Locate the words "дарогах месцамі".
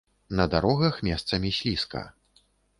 0.53-1.53